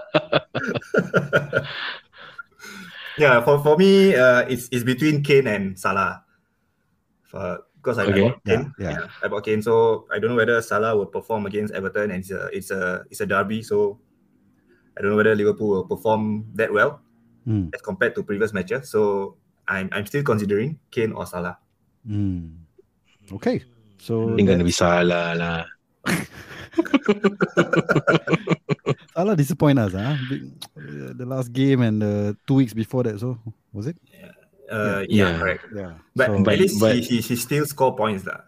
[3.16, 6.24] yeah, for, for me, uh, it's it's between Kane and Salah.
[7.24, 8.20] For, because I, I Okay.
[8.20, 9.06] bought Yeah, Kane, yeah.
[9.22, 12.30] I bought Kane, so I don't know whether Salah will perform against Everton, and it's
[12.30, 13.98] a it's a it's a derby, so
[14.92, 17.00] I don't know whether Liverpool will perform that well
[17.44, 17.72] Hmm.
[17.74, 18.90] as compared to previous matches.
[18.90, 21.58] So I'm I'm still considering Kane or Salah.
[22.06, 22.50] mm.
[23.38, 23.62] okay.
[24.02, 25.64] So I think gonna be that's- Salah lah.
[29.14, 30.16] Salah disappoint us, huh?
[30.74, 33.20] Uh, The last game and the two weeks before that.
[33.20, 33.38] So
[33.72, 33.96] was it?
[34.70, 35.38] Uh, yeah, Yeah.
[35.38, 35.64] correct.
[35.74, 35.92] Yeah.
[36.16, 38.40] But, so, but- at least but- he, he, he still score points lah.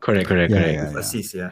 [0.00, 0.92] Correct, correct, Yeah, correct.
[0.92, 0.98] yeah.
[1.00, 1.50] Assist, yeah.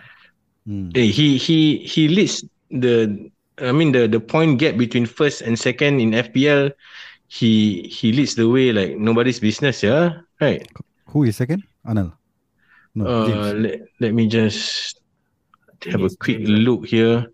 [0.69, 5.41] mm, Hey, he he he leads the I mean the the point gap between first
[5.41, 6.73] and second in FPL.
[7.29, 10.21] He he leads the way like nobody's business, yeah.
[10.41, 10.67] Right.
[11.09, 11.63] who is second?
[11.87, 12.13] Anil.
[12.95, 15.01] No, Uh, let, let me just
[15.91, 17.27] have a quick James, look here.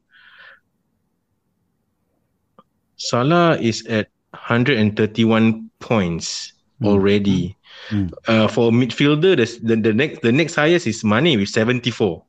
[2.97, 6.87] Salah is at 131 points Mm.
[6.89, 7.57] already.
[7.93, 8.09] Mm.
[8.27, 12.25] Uh, for midfielder, the, the the next the next highest is Mane with 74.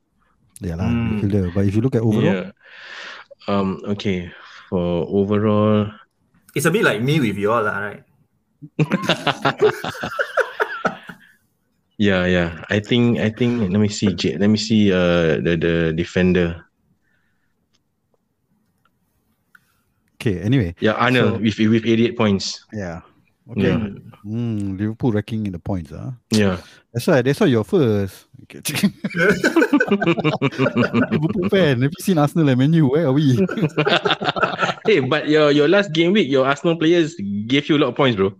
[0.59, 1.23] Yeah, lah, Mm.
[1.23, 1.55] midfielder.
[1.55, 2.51] But if you look at overall, Yeah.
[3.47, 3.79] Um.
[3.95, 4.27] Okay.
[4.67, 5.87] For overall,
[6.55, 8.03] It's a bit like me with you all, lah, right?
[11.97, 12.63] yeah, yeah.
[12.69, 13.71] I think I think.
[13.71, 14.13] Let me see.
[14.13, 14.91] J- Let me see.
[14.91, 16.65] Uh, the the defender.
[20.21, 20.39] okay.
[20.41, 22.65] Anyway, Yeah, Arnold So- with with 88 points.
[22.73, 23.01] yeah.
[23.49, 23.73] Okay.
[23.73, 23.89] Yeah.
[24.23, 25.91] Mm, Liverpool ranking in the points.
[25.91, 26.61] Ah, Yeah.
[26.93, 27.21] that's why.
[27.25, 28.29] That's why you're first.
[28.45, 28.61] Okay.
[31.11, 31.81] Liverpool fan.
[31.81, 32.87] Have you seen Arsenal and Man U?
[32.93, 33.35] Where are we?
[34.85, 37.15] Hey, but your your last game week, your Arsenal players
[37.47, 38.33] gave you a lot of points, bro.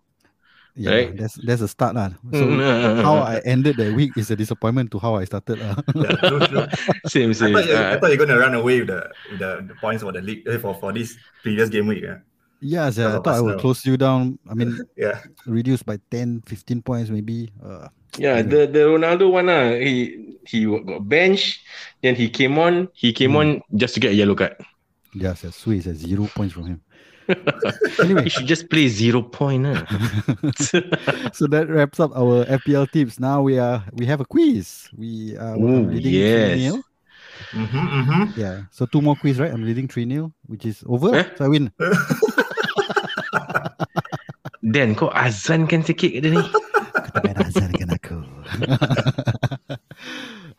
[0.76, 1.14] yeah, Right.
[1.14, 2.12] that's that's a start lah.
[2.34, 5.60] So Mm, how I ended that week is a disappointment to how I started.
[5.60, 5.76] lah.
[5.98, 6.68] Yeah, true, true.
[7.06, 7.50] same I same.
[7.50, 10.04] thought, you, I Uh, thought you're gonna run away with the, with the, the points
[10.04, 12.04] for the league eh, for, for this previous game week.
[12.04, 12.20] Yeah.
[12.60, 13.58] yeah, sia, I Oh, thought I would Arsenal.
[13.58, 14.38] close you down.
[14.50, 15.22] I mean, yeah.
[15.46, 17.50] reduce by 10, 15 points maybe.
[17.64, 21.64] Uh, yeah, the the Ronaldo one, uh, he he got bench,
[22.02, 22.90] then he came on.
[22.94, 23.38] He came Mm.
[23.38, 24.56] on just to get a yellow card.
[25.14, 26.82] Yeah, sia, Sui is zero points from him.
[28.04, 29.86] anyway, He should just play zero point, uh.
[31.32, 33.20] so that wraps up our FPL tips.
[33.20, 34.90] Now we are we have a quiz.
[34.98, 36.58] We are Ooh, leading yes.
[36.76, 36.84] 3-0.
[37.56, 38.24] Mm-hmm, mm-hmm.
[38.40, 38.62] Yeah.
[38.72, 39.52] So two more quiz, right?
[39.52, 41.16] I'm leading 3 0, which is over.
[41.16, 41.26] Eh?
[41.38, 41.72] So I win.
[44.62, 46.44] Dan, kau azankan sikit kat dia ni.
[47.12, 48.18] Takkan azarkan aku.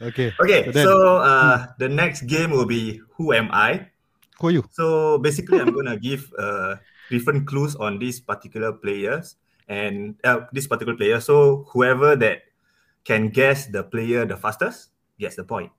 [0.02, 0.34] okay.
[0.42, 3.91] Okay, So then- so uh, the next game will be Who Am I?
[4.42, 4.66] Who are you?
[4.74, 9.38] So basically, I'm gonna give uh, different clues on these particular players
[9.70, 11.22] and uh, this particular player.
[11.22, 12.42] So whoever that
[13.06, 14.90] can guess the player the fastest
[15.22, 15.70] gets the point.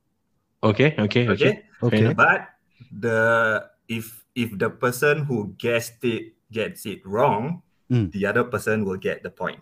[0.63, 1.67] Okay, okay, okay.
[1.83, 2.15] Okay, Okay.
[2.15, 2.55] but
[2.87, 7.59] the if if the person who guessed it gets it wrong,
[7.91, 8.15] Mm.
[8.15, 9.59] the other person will get the point.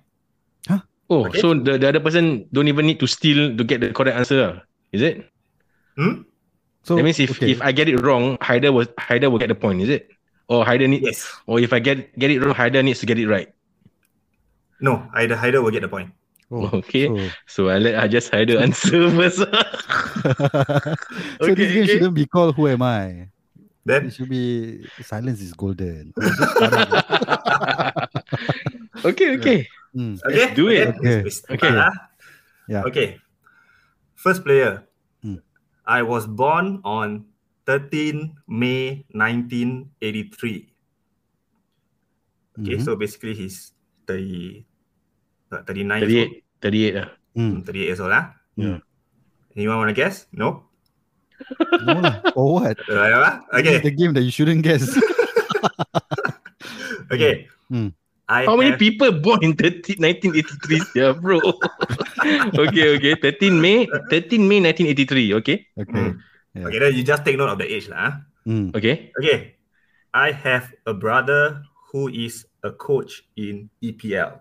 [0.69, 0.85] Huh?
[1.09, 1.41] Oh, Okay.
[1.41, 4.39] so the, the other person don't even need to steal to get the correct answer,
[4.45, 4.55] ah?
[4.93, 5.25] is it?
[5.97, 6.29] Hmm?
[6.83, 7.51] So that means if okay.
[7.51, 10.09] if I get it wrong, Haider will Haider will get the point, is it?
[10.49, 11.29] Or Haider need, Yes.
[11.45, 13.53] or if I get get it wrong, Haider needs to get it right.
[14.81, 16.09] No, either Haider will get the point.
[16.49, 17.05] Oh, Okay.
[17.07, 19.37] So, So I let I just Haider answer first.
[19.45, 19.45] so
[21.53, 21.87] this Okay, game okay.
[21.87, 23.29] shouldn't be called Who Am I?
[23.85, 26.13] Then It should be Silence is Golden.
[26.17, 26.21] Oh,
[29.05, 29.67] okay, okay.
[29.95, 30.19] Mm.
[30.25, 30.89] okay, do it.
[30.97, 31.21] Okay.
[31.25, 31.53] Okay.
[31.55, 31.73] Okay.
[31.77, 31.91] ah.
[32.67, 32.83] Yeah.
[32.85, 33.17] Okay.
[34.15, 34.83] First player.
[35.85, 37.25] I was born on
[37.65, 40.69] 13 May 1983.
[42.59, 42.83] Okay, Mhm.
[42.83, 43.73] so basically he's
[44.05, 44.65] 30,
[45.51, 46.35] uh, 39 years old.
[46.61, 47.07] 38, 38 lah.
[47.37, 47.63] Mm.
[47.65, 48.25] 38 years old, huh?
[48.59, 48.79] Yeah.
[49.55, 50.27] Anyone want to guess?
[50.31, 50.67] No?
[51.87, 52.21] No lah.
[52.37, 52.77] Or what?
[52.91, 54.85] Uh, This okay, the game that you shouldn't guess.
[57.11, 57.47] okay.
[57.71, 57.89] Hmm.
[58.29, 60.79] I How many have- people born in 30, 1983?
[60.95, 61.39] Yeah, bro.
[62.55, 63.13] Okay, okay.
[63.15, 65.33] 13 May, 13 May 1983.
[65.41, 66.13] Okay, Okay.
[66.53, 66.65] Hmm.
[66.67, 68.19] Okay, then you just take note of the age, lah.
[68.47, 68.75] Mm.
[68.75, 69.11] okay.
[69.19, 69.55] Okay.
[70.13, 74.39] I have a brother who is a coach in EPL.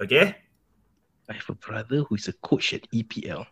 [0.00, 0.36] Okay?
[1.28, 3.46] I have a brother who is a coach at EPL.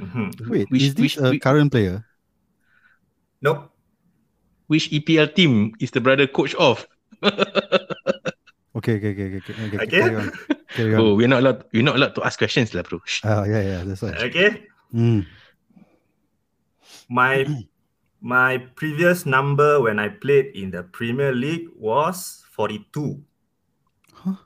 [0.00, 0.34] Mhm.
[0.50, 2.02] Wait, Which- is this which- a which- current player?
[3.40, 3.70] Nope.
[4.66, 6.82] Which EPL team is the brother coach of?
[8.76, 9.54] Okay, okay, okay, okay, okay.
[9.56, 9.76] okay.
[9.76, 9.88] Okay.
[9.88, 10.28] Carry on.
[10.76, 11.00] Carry on.
[11.00, 11.64] Oh, we're not allowed.
[11.72, 13.00] We're not allowed to ask questions, lah, bro.
[13.08, 13.24] Shh.
[13.24, 14.20] Ah, yeah, yeah, that's right.
[14.28, 14.68] Okay.
[14.92, 15.24] Mm.
[17.08, 17.46] My
[18.20, 23.22] my previous number when I played in the Premier League was 42.
[24.12, 24.36] Huh?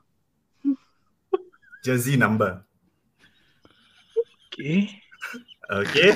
[1.83, 2.63] Jersey number.
[4.53, 5.01] Okay.
[5.71, 6.11] Okay.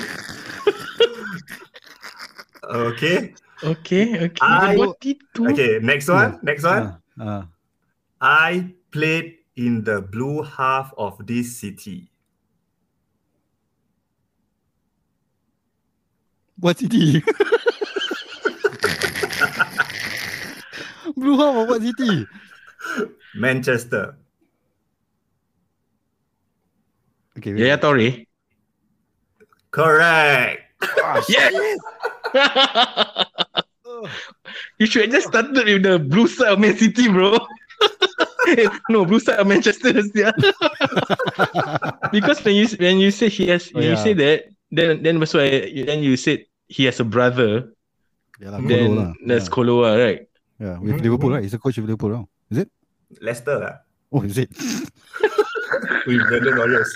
[2.64, 3.16] okay.
[3.64, 4.04] Okay.
[4.30, 4.40] Okay.
[4.40, 5.48] I- What did do?
[5.50, 6.38] Okay, next one.
[6.44, 7.00] Next one.
[7.18, 7.42] Ah, ah.
[8.20, 12.10] I played in the blue half of this city.
[16.58, 17.22] What city?
[21.16, 22.26] Blue Half of what city?
[23.34, 24.16] Manchester.
[27.38, 27.60] Okay, wait.
[27.60, 28.26] Yaya Toure.
[29.70, 30.62] Correct.
[31.02, 31.52] Ah, yes.
[33.88, 34.10] Oh.
[34.78, 37.38] you should have just started with the blue side of Man City, bro.
[38.90, 39.92] no, blue side of Manchester.
[40.14, 40.32] yeah.
[42.12, 45.34] because when you when you say he has, Oh, you say that, then then that's
[45.34, 47.72] why then you said he has a brother.
[48.40, 49.10] Yeah, lah, then Kolo lah.
[49.24, 49.54] that's yeah.
[49.54, 50.20] Koloa, right?
[50.60, 51.42] yeah, with Mhm, Liverpool, right?
[51.42, 52.24] He's a coach of Liverpool, now.
[52.52, 52.68] Is it?
[53.20, 53.74] Leicester lah.
[54.12, 54.52] Oh, is it?
[56.06, 56.90] With Brendan Rodgers.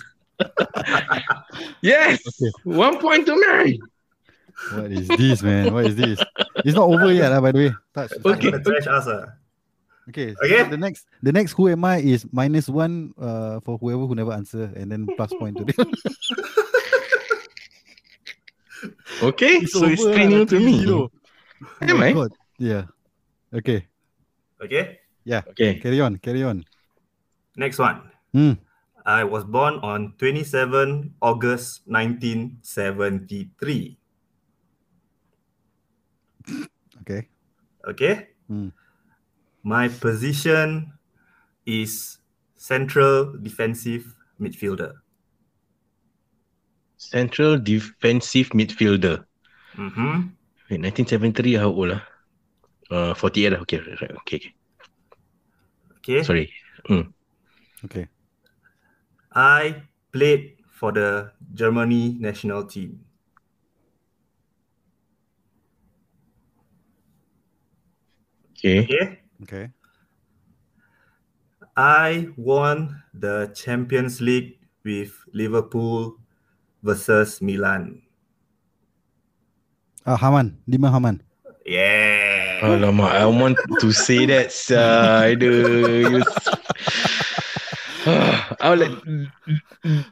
[1.82, 2.20] Yes.
[2.22, 2.50] Okay.
[2.64, 3.80] One point to me.
[4.72, 5.72] What is this, man?
[5.74, 6.20] What is this?
[6.64, 7.72] It's not over yet, lah, by the way.
[7.96, 8.12] Taj.
[8.24, 8.50] Okay.
[8.54, 9.34] Gonna trash us ah.
[10.10, 10.34] Okay.
[10.34, 10.66] Okay.
[10.66, 14.18] So the next, the next who am I is minus one uh, for whoever who
[14.18, 15.86] never answer, and then plus point to them.
[19.20, 20.80] Okay, so it's over three lah, nil to me.
[20.80, 21.12] 3-0.
[21.84, 22.16] Am Oh I?
[22.16, 22.32] God.
[22.56, 22.88] Yeah.
[23.52, 23.84] Okay.
[24.64, 24.96] Okay.
[25.28, 25.44] Yeah.
[25.52, 25.76] Okay.
[25.76, 26.16] Carry on.
[26.16, 26.64] Carry on.
[27.60, 28.00] Next one.
[28.32, 28.56] Hmm.
[29.04, 34.00] I was born on 27 August 1973.
[37.04, 37.28] Okay.
[37.84, 38.14] Okay.
[38.48, 38.72] Hmm.
[39.62, 40.92] My position
[41.66, 42.18] is
[42.56, 44.92] central defensive midfielder.
[46.96, 49.24] Central defensive midfielder.
[49.76, 50.32] Mm-hmm.
[50.70, 52.02] Wait, 1973 how old lah?
[52.90, 53.54] Uh, 48.
[53.64, 54.12] Okay, right, right.
[54.24, 54.54] Okay, okay.
[56.00, 56.22] Okay.
[56.22, 56.50] Sorry.
[57.84, 58.08] Okay.
[59.32, 63.04] I played for the Germany national team.
[68.56, 68.84] Okay.
[68.84, 69.19] Okay.
[69.42, 69.70] Okay.
[71.76, 76.16] I won the Champions League with Liverpool
[76.82, 78.02] versus Milan.
[80.04, 80.58] Ah, Hamann.
[80.66, 81.22] Lima Hamann.
[81.64, 82.60] Yeah.
[82.60, 85.42] Alamak, I want to say that side.
[85.42, 86.22] You...
[88.60, 88.92] I like.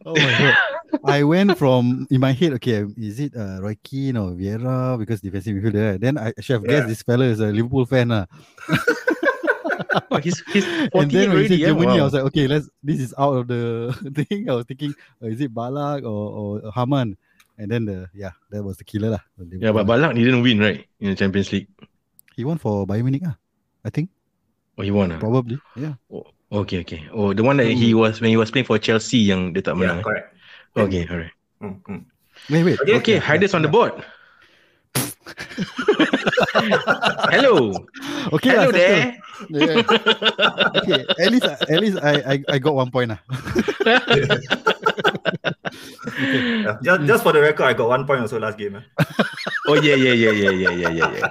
[0.05, 0.57] Oh my god.
[1.05, 5.21] I went from in my head, okay, is it uh, Roy Keane or Vieira because
[5.21, 5.93] defensive midfielder?
[5.93, 6.01] right?
[6.01, 6.89] Then I should have guessed Yeah.
[6.89, 8.11] this fella is a Liverpool fan.
[8.11, 8.27] Uh.
[10.11, 11.43] Oh, he's he's And 48 then when already.
[11.43, 11.67] he said yeah?
[11.73, 12.05] Germany, I Wow.
[12.05, 14.49] was like, okay, let's this is out of the thing.
[14.51, 17.17] I was thinking, uh, is it Balak or, or Haman?
[17.59, 19.23] And then the yeah, that was the killer lah.
[19.39, 19.87] the Yeah, but.
[19.87, 20.87] Balak didn't win, right?
[21.03, 21.67] In the Champions League.
[22.39, 23.35] he won for Bayern Munich, ah.
[23.85, 24.11] I think
[24.79, 25.11] Oh, he won.
[25.11, 25.19] Ah?
[25.19, 25.59] probably.
[25.75, 25.99] Yeah.
[26.49, 27.03] Okay, okay.
[27.13, 29.75] Oh, the one that he was when he was playing for Chelsea yang dia tak
[29.75, 29.99] Yeah, menang.
[30.01, 30.05] eh?
[30.07, 30.27] correct.
[30.79, 31.35] okay, alright.
[31.59, 32.01] Mm, mm.
[32.49, 32.79] Wait, wait.
[32.81, 32.95] Okay.
[33.03, 33.75] Okay, Yeah, Haider's yeah, on the yeah.
[33.75, 33.93] board.
[37.33, 37.73] Hello.
[38.33, 39.17] Okay, Hello lah, there.
[39.49, 39.83] Yeah.
[40.83, 43.21] okay, at least at least I I, I got one point lah.
[46.19, 48.81] Yeah, just, just for the record, I got one point also last game.
[48.81, 48.85] ah.
[49.69, 51.29] Oh yeah, yeah, yeah, yeah, yeah, yeah, yeah, yeah.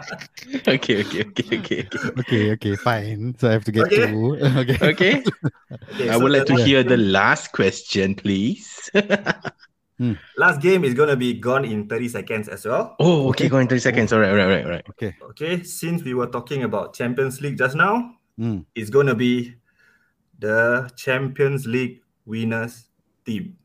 [0.70, 1.82] Okay, okay, okay, okay, okay.
[2.22, 3.36] Okay, okay, fine.
[3.38, 4.08] So I have to get Okay.
[4.08, 4.38] two.
[4.64, 4.78] okay.
[4.94, 5.14] Okay.
[5.98, 8.90] Okay, I so would like to the hear the last question, please.
[10.38, 12.96] Last game is gonna be gone in 30 seconds as well.
[13.00, 14.14] Oh, okay, go in 30 seconds.
[14.14, 14.86] All right, all right, all right, all right.
[14.92, 15.16] Okay.
[15.32, 18.66] Okay, since we were talking about Champions League just now, Mm.
[18.76, 19.56] it's gonna be
[20.38, 22.90] the Champions League winners
[23.26, 23.58] team.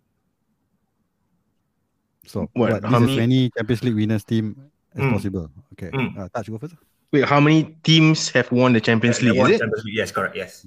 [2.25, 2.85] So What, what?
[2.85, 4.57] how this is many- any Champions League winners team
[4.95, 5.13] as Mm.
[5.13, 5.51] possible.
[5.75, 5.91] Okay.
[5.93, 6.17] Mm.
[6.19, 6.75] Uh, Taj go first.
[7.13, 9.39] Wait, how many teams have won the Champions They League?
[9.39, 9.61] won Is it?
[9.61, 9.97] Champions League.
[9.97, 10.35] Yes, correct.
[10.37, 10.67] Yes.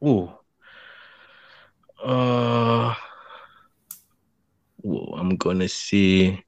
[0.00, 0.40] Oh.
[2.02, 2.94] Uh.
[4.86, 6.38] Whoa, I'm gonna say.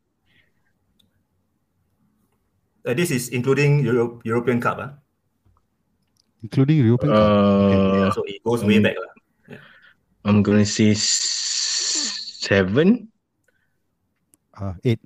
[2.87, 4.79] Uh, this is including Euro- European Cup.
[4.79, 4.95] ah.
[6.47, 7.19] Including European Cup.
[7.19, 8.95] Uh, yeah, so it goes way back.
[8.95, 9.11] lah.
[10.23, 13.11] I'm gonna say s- seven.
[14.55, 15.03] Uh, eight.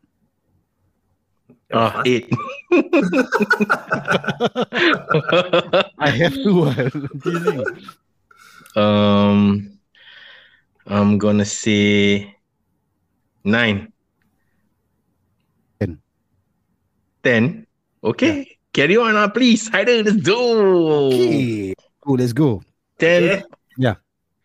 [1.73, 2.29] That was Ah, eight.
[6.05, 6.53] I have to.
[8.77, 9.73] Um,
[10.85, 12.29] I'm gonna say
[13.45, 13.93] nine.
[15.81, 15.99] Ten.
[17.23, 17.67] Ten.
[18.03, 18.59] Okay.
[18.73, 19.69] Carry on, uh, please.
[19.71, 21.09] Haider, let's go.
[21.13, 21.75] Okay.
[22.01, 22.63] Cool, let's go.
[22.99, 23.45] Ten.
[23.79, 23.95] Okay.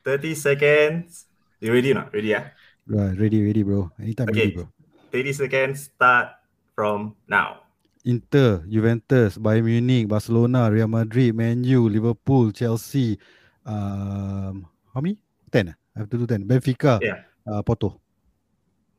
[0.04, 1.28] 30 seconds.
[1.60, 2.14] You ready or not?
[2.14, 2.56] Ready, yeah?
[2.88, 3.92] Right, ready, ready, bro.
[4.00, 4.56] Anytime Okay.
[4.56, 4.70] ready, bro.
[5.12, 6.30] 30 seconds start
[6.76, 7.68] from now.
[8.08, 13.20] Inter, Juventus, Bayern Munich, Barcelona, Real Madrid, Man U, Liverpool, Chelsea.
[13.68, 14.64] Um,
[14.96, 15.20] how many?
[15.52, 15.76] Ten.
[15.76, 15.76] ah?
[15.92, 16.48] I have to do ten.
[16.48, 17.04] Benfica.
[17.04, 17.28] Yeah.
[17.44, 18.00] Uh, Porto.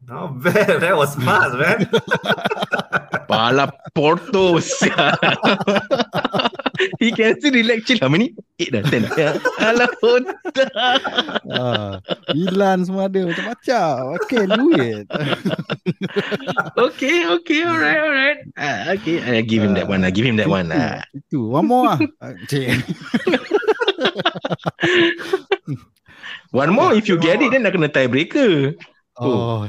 [0.06, 0.80] Not bad.
[0.80, 1.84] That was fast, man.
[3.28, 4.58] Pala Porto.
[4.62, 5.12] sia.
[7.02, 7.98] he can still relax chill.
[8.00, 8.32] How many?
[8.56, 9.04] Eight dah, ten.
[9.10, 9.36] dah.
[9.68, 10.70] Alah, otak.
[11.52, 12.00] Ah,
[12.32, 13.92] Milan semua ada macam-macam.
[14.22, 15.04] Okay, do it.
[16.78, 18.38] Okay, okay, alright, alright.
[18.56, 20.06] Ah, okay, I give him that one.
[20.06, 20.72] I give him that one.
[20.72, 21.02] Ah.
[21.12, 21.52] Itu.
[21.52, 21.98] One more ah.
[22.22, 22.80] Ah, Cik.
[26.50, 28.72] One more, if you get it, then dah kena tiebreaker.
[29.20, 29.68] Oh,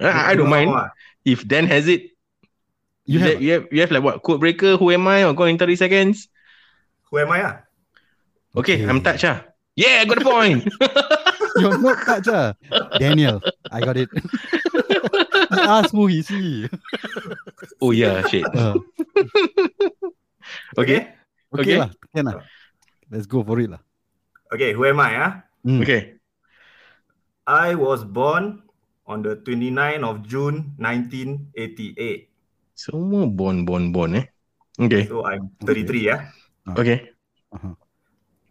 [0.00, 0.70] I don't mind.
[1.24, 2.10] If Dan has it,
[3.06, 4.22] you have you have, you have like what?
[4.22, 5.24] Code breaker, who am I?
[5.24, 6.28] Or go in 30 seconds?
[7.10, 7.40] Who am I?
[7.42, 7.56] Ah?
[8.56, 8.88] Okay, Okay.
[8.90, 9.44] I'm touched ah.
[9.74, 10.62] Yeah, I got the point.
[11.58, 12.54] You're not touch ah.
[12.98, 14.10] Daniel, I got it.
[15.50, 16.68] asked who is he.
[17.80, 18.44] oh yeah, shit.
[18.54, 18.78] Uh,
[20.78, 21.14] Okay.
[21.54, 21.76] okay, Okay.
[21.80, 21.90] lah.
[22.14, 22.42] Can lah.
[23.10, 23.80] Let's go for it lah.
[24.52, 25.10] Okay, who am I?
[25.16, 25.32] Ah,
[25.64, 25.80] Mm.
[25.80, 26.20] Okay.
[27.48, 28.63] I was born
[29.06, 32.28] on the 29th of June 1988.
[32.74, 34.26] Semua born, born, born eh.
[34.80, 35.06] Okay.
[35.06, 36.00] So I'm 33.
[36.00, 36.28] Yeah.
[36.74, 37.10] Okay.
[37.52, 37.74] Uh-huh.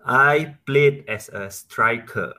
[0.06, 2.34] I played as a striker.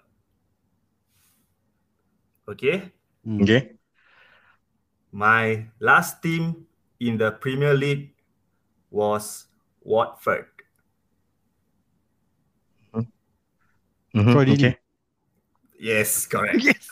[2.48, 2.92] Okay.
[3.26, 3.42] Mm.
[3.42, 3.76] Okay.
[5.12, 6.66] My last team
[7.00, 8.14] in the Premier League
[8.90, 9.46] was
[9.80, 10.48] Watford.
[14.14, 14.54] Troy Deeney.
[14.54, 14.83] Okay.
[15.78, 16.62] Yes, correct.
[16.64, 16.88] Yes.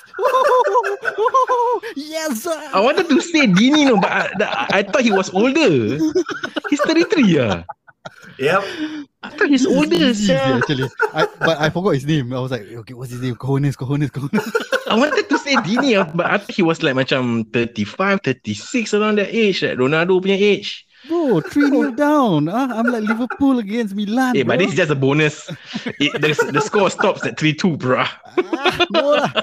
[1.97, 2.43] yes.
[2.43, 2.71] sir.
[2.73, 5.99] I wanted to say Dini no, but I, I thought he was older.
[6.69, 7.65] He's 33 yeah.
[8.39, 8.63] Yep.
[9.23, 10.15] I thought he's older.
[10.15, 10.59] Sia.
[10.59, 10.89] actually.
[11.15, 12.33] I, but I forgot his name.
[12.33, 13.37] I was like, okay, what's his name?
[13.37, 14.45] Cojones, cojones, cojones.
[14.89, 18.95] I wanted to say Dini ah, but I thought he was like macam 35, 36
[18.95, 20.87] around that age, like Ronaldo punya age.
[21.09, 22.49] Bro, 3 0 down.
[22.49, 24.37] Ah, I'm like Liverpool against Milan.
[24.37, 24.59] Eh, but bro.
[24.59, 25.51] this is just a bonus.
[25.99, 28.09] It, the, the score stops at 3-2, bruh.
[28.55, 29.33] Ah, no lah.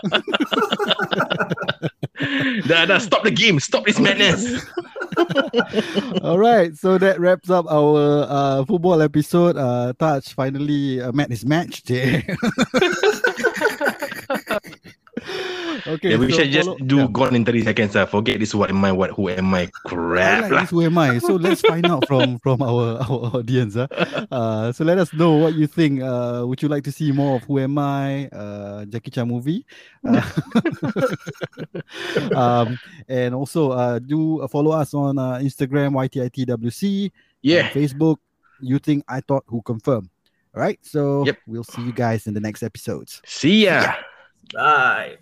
[2.68, 3.60] Dah, dah, stop the game.
[3.60, 4.66] Stop this madness.
[6.24, 9.55] All right, so that wraps up our uh, football episode.
[9.55, 11.84] Uh, Taj finally uh, met his match.
[11.88, 12.22] Yeah.
[15.88, 17.07] okay, Yeah, we so should just follow- do yeah.
[17.11, 17.95] gone in 30 seconds.
[17.95, 18.05] Uh.
[18.05, 20.43] Forget this what am I, what who am I I crap.
[20.43, 20.61] like lah.
[20.61, 21.20] this who am I?
[21.20, 23.76] So let's find out from from our our audience.
[23.76, 23.88] Uh.
[24.32, 26.01] Uh, so let us know what you think.
[26.01, 28.28] Uh, would you like to see more of Who Am I?
[28.30, 29.65] Uh, Jackie Chan movie.
[30.07, 30.22] Uh,
[32.36, 37.11] um, and also uh, do follow us on uh, Instagram YTITWC.
[37.41, 37.70] Yeah.
[37.70, 38.17] Facebook.
[38.61, 40.09] You think I thought who confirmed?
[40.55, 40.80] All right.
[40.82, 41.38] So Yep.
[41.47, 43.22] we'll see you guys in the next episodes.
[43.26, 43.93] See ya.
[44.53, 45.17] Bye.